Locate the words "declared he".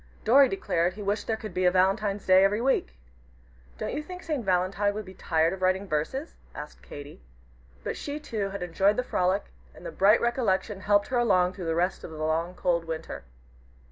0.49-1.03